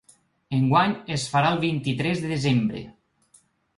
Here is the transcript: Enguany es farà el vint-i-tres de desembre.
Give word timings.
Enguany 0.59 0.95
es 1.15 1.25
farà 1.33 1.51
el 1.57 1.61
vint-i-tres 1.67 2.25
de 2.25 2.33
desembre. 2.33 2.83